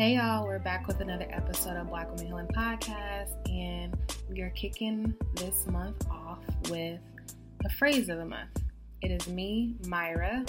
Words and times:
Hey 0.00 0.14
y'all, 0.14 0.46
we're 0.46 0.58
back 0.58 0.86
with 0.88 1.02
another 1.02 1.26
episode 1.28 1.76
of 1.76 1.90
Black 1.90 2.08
Womxn 2.08 2.26
Healing 2.26 2.46
Podcast, 2.46 3.34
and 3.50 3.94
we 4.30 4.40
are 4.40 4.48
kicking 4.48 5.14
this 5.34 5.66
month 5.66 6.08
off 6.10 6.38
with 6.70 6.98
a 7.66 7.68
phrase 7.68 8.08
of 8.08 8.16
the 8.16 8.24
month. 8.24 8.62
It 9.02 9.10
is 9.10 9.28
me, 9.28 9.74
Myra, 9.86 10.46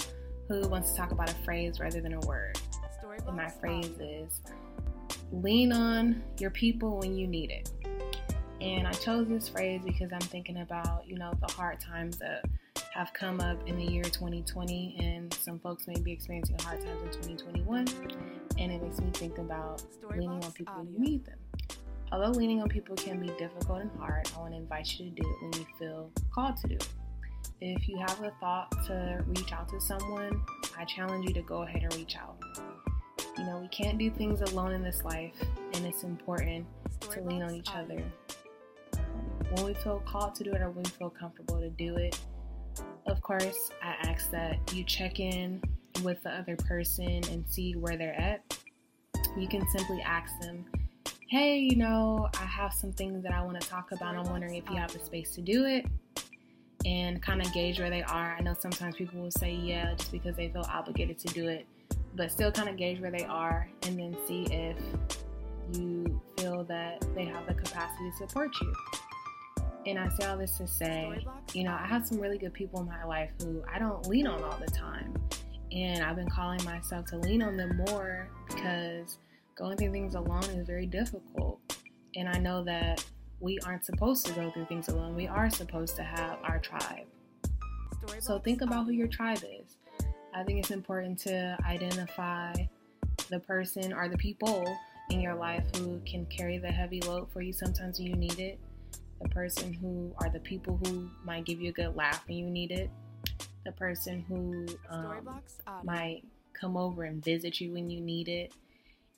who 0.48 0.66
wants 0.68 0.92
to 0.92 0.96
talk 0.96 1.10
about 1.10 1.30
a 1.30 1.34
phrase 1.44 1.80
rather 1.80 2.00
than 2.00 2.14
a 2.14 2.20
word. 2.20 2.58
And 3.26 3.36
my 3.36 3.50
phrase 3.50 3.90
is 4.00 4.40
lean 5.32 5.70
on 5.70 6.22
your 6.38 6.50
people 6.50 6.96
when 7.00 7.14
you 7.14 7.26
need 7.26 7.50
it. 7.50 7.70
And 8.62 8.88
I 8.88 8.92
chose 8.92 9.28
this 9.28 9.50
phrase 9.50 9.82
because 9.84 10.14
I'm 10.14 10.20
thinking 10.20 10.62
about, 10.62 11.06
you 11.06 11.18
know, 11.18 11.34
the 11.46 11.52
hard 11.52 11.78
times 11.78 12.16
that 12.20 12.46
have 12.94 13.12
come 13.12 13.38
up 13.40 13.58
in 13.66 13.76
the 13.76 13.84
year 13.84 14.04
2020, 14.04 14.96
and 14.98 15.34
some 15.34 15.58
folks 15.58 15.86
may 15.86 15.98
be 15.98 16.12
experiencing 16.12 16.58
hard 16.60 16.80
times 16.80 17.02
in 17.02 17.36
2021. 17.36 17.86
And 18.62 18.70
it 18.70 18.80
makes 18.80 19.00
me 19.00 19.10
think 19.12 19.38
about 19.38 19.82
leaning 20.08 20.30
on 20.30 20.52
people 20.52 20.74
when 20.76 20.92
you 20.92 21.00
need 21.00 21.24
them. 21.24 21.38
Although 22.12 22.30
leaning 22.38 22.62
on 22.62 22.68
people 22.68 22.94
can 22.94 23.18
be 23.18 23.26
difficult 23.38 23.80
and 23.80 23.90
hard, 23.98 24.30
I 24.36 24.40
want 24.40 24.52
to 24.52 24.58
invite 24.58 24.86
you 24.98 25.10
to 25.10 25.10
do 25.10 25.28
it 25.28 25.42
when 25.42 25.52
you 25.54 25.66
feel 25.78 26.10
called 26.32 26.56
to 26.58 26.68
do 26.68 26.74
it. 26.76 26.88
If 27.60 27.88
you 27.88 27.98
have 27.98 28.22
a 28.22 28.32
thought 28.38 28.70
to 28.86 29.24
reach 29.26 29.52
out 29.52 29.68
to 29.70 29.80
someone, 29.80 30.44
I 30.78 30.84
challenge 30.84 31.26
you 31.26 31.34
to 31.34 31.42
go 31.42 31.62
ahead 31.62 31.82
and 31.82 31.92
reach 31.96 32.16
out. 32.16 32.36
You 33.36 33.44
know, 33.44 33.58
we 33.58 33.68
can't 33.68 33.98
do 33.98 34.10
things 34.10 34.40
alone 34.52 34.72
in 34.72 34.82
this 34.82 35.02
life, 35.02 35.34
and 35.74 35.84
it's 35.84 36.04
important 36.04 36.64
to 37.10 37.20
lean 37.22 37.42
on 37.42 37.54
each 37.54 37.70
other. 37.74 38.00
when 39.54 39.64
we 39.64 39.74
feel 39.74 40.00
called 40.06 40.34
to 40.36 40.44
do 40.44 40.52
it 40.52 40.62
or 40.62 40.70
when 40.70 40.84
we 40.84 40.90
feel 40.90 41.10
comfortable 41.10 41.58
to 41.58 41.70
do 41.70 41.96
it, 41.96 42.18
of 43.06 43.20
course, 43.22 43.70
I 43.82 43.96
ask 44.08 44.30
that 44.30 44.58
you 44.72 44.84
check 44.84 45.18
in 45.18 45.60
with 46.02 46.22
the 46.22 46.30
other 46.30 46.56
person 46.56 47.22
and 47.30 47.44
see 47.48 47.74
where 47.74 47.96
they're 47.96 48.18
at. 48.18 48.51
You 49.36 49.48
can 49.48 49.66
simply 49.68 50.02
ask 50.02 50.38
them, 50.40 50.64
hey, 51.28 51.58
you 51.58 51.76
know, 51.76 52.28
I 52.38 52.44
have 52.44 52.72
some 52.72 52.92
things 52.92 53.22
that 53.22 53.32
I 53.32 53.42
want 53.42 53.60
to 53.60 53.66
talk 53.66 53.92
about. 53.92 54.16
I'm 54.16 54.30
wondering 54.30 54.56
if 54.56 54.68
you 54.68 54.76
have 54.76 54.92
the 54.92 54.98
space 54.98 55.34
to 55.34 55.40
do 55.40 55.64
it 55.64 55.86
and 56.84 57.22
kind 57.22 57.40
of 57.40 57.52
gauge 57.52 57.78
where 57.78 57.90
they 57.90 58.02
are. 58.02 58.36
I 58.38 58.40
know 58.42 58.54
sometimes 58.58 58.96
people 58.96 59.20
will 59.20 59.30
say 59.30 59.52
yeah 59.52 59.94
just 59.94 60.12
because 60.12 60.36
they 60.36 60.48
feel 60.48 60.66
obligated 60.68 61.18
to 61.20 61.28
do 61.28 61.48
it, 61.48 61.66
but 62.16 62.30
still 62.30 62.52
kind 62.52 62.68
of 62.68 62.76
gauge 62.76 63.00
where 63.00 63.10
they 63.10 63.24
are 63.24 63.68
and 63.86 63.98
then 63.98 64.16
see 64.26 64.44
if 64.50 64.76
you 65.72 66.20
feel 66.36 66.64
that 66.64 67.04
they 67.14 67.24
have 67.24 67.46
the 67.46 67.54
capacity 67.54 68.10
to 68.10 68.16
support 68.28 68.50
you. 68.60 68.74
And 69.86 69.98
I 69.98 70.08
say 70.10 70.26
all 70.26 70.36
this 70.36 70.58
to 70.58 70.66
say, 70.66 71.26
you 71.54 71.64
know, 71.64 71.72
I 71.72 71.86
have 71.86 72.06
some 72.06 72.20
really 72.20 72.38
good 72.38 72.52
people 72.52 72.80
in 72.80 72.86
my 72.86 73.04
life 73.04 73.30
who 73.40 73.62
I 73.72 73.78
don't 73.78 74.06
lean 74.06 74.26
on 74.26 74.42
all 74.44 74.58
the 74.58 74.70
time. 74.70 75.14
And 75.72 76.04
I've 76.04 76.16
been 76.16 76.28
calling 76.28 76.62
myself 76.64 77.06
to 77.06 77.16
lean 77.18 77.42
on 77.42 77.56
them 77.56 77.82
more 77.88 78.28
because 78.48 79.18
going 79.56 79.76
through 79.76 79.92
things 79.92 80.14
alone 80.14 80.44
is 80.44 80.66
very 80.66 80.86
difficult. 80.86 81.60
And 82.14 82.28
I 82.28 82.38
know 82.38 82.62
that 82.64 83.04
we 83.40 83.58
aren't 83.64 83.84
supposed 83.84 84.26
to 84.26 84.32
go 84.32 84.50
through 84.50 84.66
things 84.66 84.88
alone. 84.88 85.14
We 85.14 85.26
are 85.26 85.50
supposed 85.50 85.96
to 85.96 86.02
have 86.02 86.38
our 86.44 86.58
tribe. 86.58 87.06
So 88.20 88.38
think 88.38 88.62
about 88.62 88.86
who 88.86 88.92
your 88.92 89.08
tribe 89.08 89.38
is. 89.38 89.76
I 90.34 90.42
think 90.42 90.58
it's 90.58 90.70
important 90.70 91.18
to 91.20 91.56
identify 91.64 92.52
the 93.30 93.40
person 93.40 93.92
or 93.92 94.08
the 94.08 94.18
people 94.18 94.64
in 95.10 95.20
your 95.20 95.34
life 95.34 95.64
who 95.76 96.00
can 96.04 96.26
carry 96.26 96.58
the 96.58 96.70
heavy 96.70 97.00
load 97.02 97.30
for 97.32 97.42
you 97.42 97.52
sometimes 97.52 97.98
when 97.98 98.08
you 98.08 98.16
need 98.16 98.38
it 98.38 98.58
the 99.22 99.28
person 99.28 99.72
who 99.72 100.12
are 100.18 100.28
the 100.28 100.40
people 100.40 100.80
who 100.84 101.08
might 101.24 101.44
give 101.44 101.60
you 101.60 101.70
a 101.70 101.72
good 101.72 101.94
laugh 101.96 102.22
when 102.26 102.36
you 102.36 102.50
need 102.50 102.70
it, 102.70 102.90
the 103.64 103.72
person 103.72 104.24
who 104.28 104.66
um, 104.90 105.40
might 105.84 106.22
come 106.52 106.76
over 106.76 107.04
and 107.04 107.24
visit 107.24 107.60
you 107.60 107.72
when 107.72 107.90
you 107.90 108.00
need 108.00 108.28
it. 108.28 108.52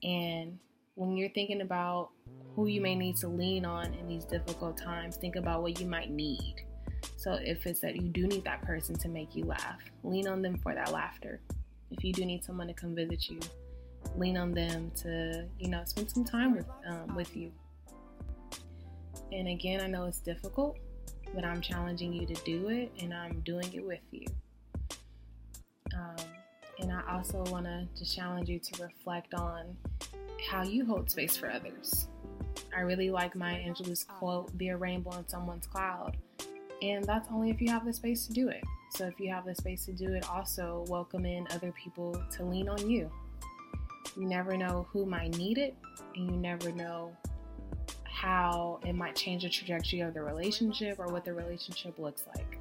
And 0.02 0.58
when 0.94 1.16
you're 1.16 1.30
thinking 1.30 1.60
about 1.60 2.10
who 2.54 2.66
you 2.66 2.80
may 2.80 2.94
need 2.94 3.16
to 3.16 3.28
lean 3.28 3.64
on 3.64 3.94
in 3.94 4.06
these 4.06 4.24
difficult 4.24 4.76
times, 4.76 5.16
think 5.16 5.36
about 5.36 5.62
what 5.62 5.80
you 5.80 5.86
might 5.86 6.10
need. 6.10 6.54
So 7.16 7.38
if 7.42 7.66
it's 7.66 7.80
that 7.80 7.96
you 7.96 8.08
do 8.08 8.26
need 8.26 8.44
that 8.44 8.62
person 8.62 8.94
to 8.96 9.08
make 9.08 9.34
you 9.34 9.44
laugh, 9.44 9.80
lean 10.02 10.28
on 10.28 10.42
them 10.42 10.58
for 10.58 10.74
that 10.74 10.92
laughter. 10.92 11.40
If 11.90 12.04
you 12.04 12.12
do 12.12 12.24
need 12.24 12.44
someone 12.44 12.66
to 12.68 12.74
come 12.74 12.94
visit 12.94 13.28
you, 13.28 13.40
lean 14.16 14.36
on 14.36 14.52
them 14.52 14.90
to, 15.02 15.46
you 15.58 15.68
know, 15.68 15.82
spend 15.84 16.10
some 16.10 16.24
time 16.24 16.54
with 16.54 16.66
um, 16.86 17.14
with 17.14 17.36
you. 17.36 17.50
And 19.32 19.48
again, 19.48 19.80
I 19.80 19.86
know 19.86 20.04
it's 20.04 20.20
difficult, 20.20 20.78
but 21.34 21.44
I'm 21.44 21.60
challenging 21.60 22.12
you 22.12 22.26
to 22.26 22.34
do 22.44 22.68
it 22.68 22.92
and 23.00 23.12
I'm 23.12 23.40
doing 23.40 23.72
it 23.72 23.84
with 23.84 24.00
you. 24.10 24.26
Um, 25.94 26.16
and 26.80 26.92
I 26.92 27.02
also 27.12 27.44
want 27.50 27.66
to 27.66 27.86
just 27.96 28.14
challenge 28.14 28.48
you 28.48 28.58
to 28.58 28.82
reflect 28.82 29.34
on 29.34 29.76
how 30.50 30.62
you 30.62 30.84
hold 30.84 31.10
space 31.10 31.36
for 31.36 31.50
others. 31.50 32.08
I 32.76 32.80
really 32.80 33.10
like 33.10 33.34
Maya 33.34 33.58
Angelou's 33.58 34.04
quote, 34.04 34.56
be 34.58 34.68
a 34.68 34.76
rainbow 34.76 35.16
in 35.18 35.28
someone's 35.28 35.66
cloud. 35.66 36.16
And 36.82 37.04
that's 37.04 37.28
only 37.32 37.50
if 37.50 37.60
you 37.60 37.68
have 37.70 37.84
the 37.84 37.92
space 37.92 38.26
to 38.26 38.32
do 38.32 38.48
it. 38.48 38.62
So 38.90 39.06
if 39.06 39.18
you 39.18 39.30
have 39.30 39.44
the 39.44 39.54
space 39.54 39.86
to 39.86 39.92
do 39.92 40.12
it, 40.12 40.28
also 40.28 40.84
welcome 40.88 41.24
in 41.24 41.46
other 41.50 41.72
people 41.72 42.20
to 42.32 42.44
lean 42.44 42.68
on 42.68 42.88
you. 42.88 43.10
You 44.16 44.26
never 44.26 44.56
know 44.56 44.86
who 44.92 45.06
might 45.06 45.36
need 45.36 45.58
it, 45.58 45.74
and 46.14 46.30
you 46.30 46.36
never 46.36 46.70
know 46.72 47.16
how 48.24 48.80
it 48.86 48.94
might 48.94 49.14
change 49.14 49.42
the 49.42 49.50
trajectory 49.50 50.00
of 50.00 50.14
the 50.14 50.22
relationship 50.22 50.98
or 50.98 51.08
what 51.08 51.26
the 51.26 51.32
relationship 51.34 51.98
looks 51.98 52.24
like. 52.34 52.58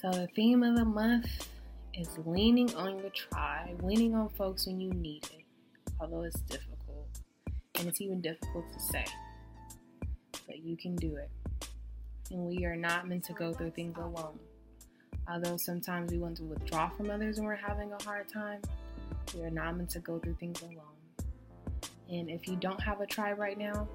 So, 0.00 0.10
the 0.10 0.26
theme 0.34 0.64
of 0.64 0.76
the 0.76 0.84
month 0.84 1.48
is 1.94 2.08
leaning 2.26 2.74
on 2.74 2.98
your 2.98 3.10
tribe, 3.10 3.80
leaning 3.84 4.16
on 4.16 4.28
folks 4.30 4.66
when 4.66 4.80
you 4.80 4.90
need 4.90 5.24
it, 5.26 5.44
although 6.00 6.24
it's 6.24 6.40
difficult. 6.40 7.06
And 7.78 7.86
it's 7.86 8.00
even 8.00 8.20
difficult 8.20 8.64
to 8.72 8.80
say. 8.80 9.04
But 10.46 10.58
you 10.58 10.76
can 10.76 10.96
do 10.96 11.14
it. 11.14 11.30
And 12.32 12.48
we 12.48 12.64
are 12.64 12.76
not 12.76 13.08
meant 13.08 13.24
to 13.26 13.32
go 13.32 13.52
through 13.52 13.70
things 13.70 13.96
alone. 13.96 14.40
Although 15.30 15.56
sometimes 15.56 16.10
we 16.10 16.18
want 16.18 16.36
to 16.38 16.44
withdraw 16.44 16.88
from 16.88 17.10
others 17.10 17.36
when 17.36 17.46
we're 17.46 17.54
having 17.54 17.92
a 17.92 18.02
hard 18.02 18.28
time, 18.28 18.60
we 19.34 19.42
are 19.42 19.50
not 19.50 19.76
meant 19.76 19.90
to 19.90 20.00
go 20.00 20.18
through 20.18 20.36
things 20.40 20.60
alone. 20.62 20.99
And 22.10 22.28
if 22.28 22.48
you 22.48 22.56
don't 22.56 22.80
have 22.80 23.00
a 23.00 23.06
tribe 23.06 23.38
right 23.38 23.56
now, 23.56 23.88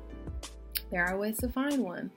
there 0.91 1.05
are 1.05 1.17
ways 1.17 1.37
to 1.39 1.49
find 1.49 1.83
one. 1.83 2.09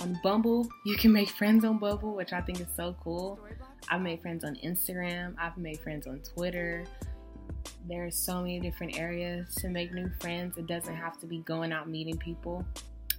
On 0.00 0.18
Bumble, 0.22 0.68
you 0.84 0.96
can 0.96 1.10
make 1.10 1.30
friends 1.30 1.64
on 1.64 1.78
Bumble, 1.78 2.14
which 2.14 2.34
I 2.34 2.42
think 2.42 2.60
is 2.60 2.66
so 2.76 2.94
cool. 3.02 3.40
I've 3.88 4.02
made 4.02 4.20
friends 4.20 4.44
on 4.44 4.56
Instagram, 4.56 5.34
I've 5.38 5.56
made 5.56 5.80
friends 5.80 6.06
on 6.06 6.20
Twitter. 6.20 6.84
There 7.88 8.04
are 8.04 8.10
so 8.10 8.42
many 8.42 8.60
different 8.60 8.98
areas 8.98 9.54
to 9.56 9.68
make 9.68 9.94
new 9.94 10.10
friends. 10.20 10.58
It 10.58 10.66
doesn't 10.66 10.94
have 10.94 11.18
to 11.20 11.26
be 11.26 11.38
going 11.38 11.72
out 11.72 11.88
meeting 11.88 12.18
people. 12.18 12.64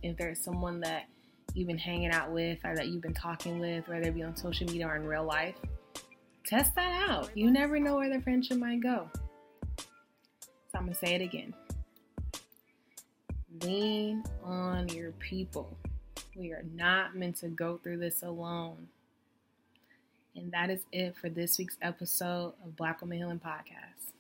If 0.03 0.17
there's 0.17 0.39
someone 0.39 0.81
that 0.81 1.05
you've 1.53 1.67
been 1.67 1.77
hanging 1.77 2.11
out 2.11 2.31
with 2.31 2.59
or 2.63 2.75
that 2.75 2.87
you've 2.87 3.01
been 3.01 3.13
talking 3.13 3.59
with, 3.59 3.87
whether 3.87 4.09
it 4.09 4.13
be 4.13 4.23
on 4.23 4.35
social 4.35 4.67
media 4.67 4.87
or 4.87 4.97
in 4.97 5.07
real 5.07 5.23
life, 5.23 5.55
test 6.45 6.75
that 6.75 7.09
out. 7.09 7.31
You 7.33 7.49
never 7.49 7.79
know 7.79 7.95
where 7.95 8.13
the 8.13 8.21
friendship 8.21 8.57
might 8.57 8.83
go. 8.83 9.09
So 9.77 10.75
I'm 10.75 10.83
going 10.83 10.93
to 10.93 10.99
say 10.99 11.15
it 11.15 11.21
again 11.21 11.53
lean 13.63 14.23
on 14.43 14.89
your 14.89 15.11
people. 15.13 15.77
We 16.35 16.51
are 16.51 16.65
not 16.75 17.15
meant 17.15 17.37
to 17.37 17.47
go 17.47 17.79
through 17.81 17.97
this 17.97 18.23
alone. 18.23 18.87
And 20.35 20.51
that 20.51 20.69
is 20.69 20.81
it 20.91 21.15
for 21.15 21.29
this 21.29 21.57
week's 21.57 21.77
episode 21.81 22.53
of 22.63 22.75
Black 22.75 23.01
Womxn 23.01 23.15
Healing 23.15 23.41
Podcast. 23.43 24.13